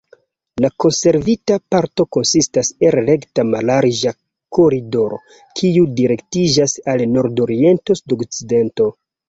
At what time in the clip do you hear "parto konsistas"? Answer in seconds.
1.75-2.71